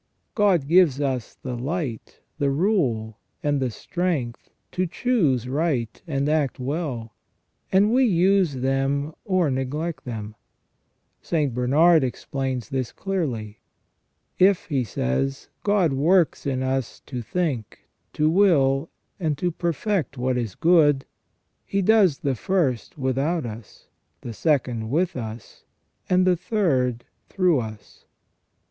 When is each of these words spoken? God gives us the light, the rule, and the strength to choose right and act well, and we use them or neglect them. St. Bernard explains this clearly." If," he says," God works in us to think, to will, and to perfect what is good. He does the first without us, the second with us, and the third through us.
God 0.33 0.67
gives 0.67 0.99
us 0.99 1.35
the 1.43 1.55
light, 1.55 2.21
the 2.39 2.49
rule, 2.49 3.19
and 3.43 3.59
the 3.59 3.69
strength 3.69 4.49
to 4.71 4.87
choose 4.87 5.47
right 5.47 6.01
and 6.07 6.27
act 6.27 6.59
well, 6.59 7.13
and 7.71 7.93
we 7.93 8.05
use 8.05 8.53
them 8.55 9.13
or 9.25 9.51
neglect 9.51 10.03
them. 10.05 10.33
St. 11.21 11.53
Bernard 11.53 12.03
explains 12.03 12.69
this 12.69 12.91
clearly." 12.91 13.59
If," 14.39 14.65
he 14.65 14.83
says," 14.83 15.49
God 15.63 15.93
works 15.93 16.47
in 16.47 16.63
us 16.63 16.99
to 17.01 17.21
think, 17.21 17.87
to 18.13 18.27
will, 18.27 18.89
and 19.19 19.37
to 19.37 19.51
perfect 19.51 20.17
what 20.17 20.35
is 20.35 20.55
good. 20.55 21.05
He 21.63 21.83
does 21.83 22.17
the 22.17 22.33
first 22.33 22.97
without 22.97 23.45
us, 23.45 23.87
the 24.21 24.33
second 24.33 24.89
with 24.89 25.15
us, 25.15 25.63
and 26.09 26.25
the 26.25 26.35
third 26.35 27.05
through 27.29 27.59
us. 27.59 28.05